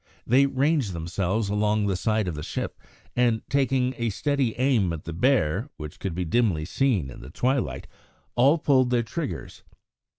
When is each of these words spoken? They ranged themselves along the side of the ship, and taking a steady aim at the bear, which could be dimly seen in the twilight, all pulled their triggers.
They 0.25 0.47
ranged 0.47 0.93
themselves 0.93 1.47
along 1.47 1.85
the 1.85 1.95
side 1.95 2.27
of 2.27 2.33
the 2.33 2.41
ship, 2.41 2.79
and 3.15 3.43
taking 3.51 3.93
a 3.99 4.09
steady 4.09 4.55
aim 4.57 4.91
at 4.93 5.03
the 5.03 5.13
bear, 5.13 5.69
which 5.77 5.99
could 5.99 6.15
be 6.15 6.25
dimly 6.25 6.65
seen 6.65 7.11
in 7.11 7.21
the 7.21 7.29
twilight, 7.29 7.85
all 8.33 8.57
pulled 8.57 8.89
their 8.89 9.03
triggers. 9.03 9.61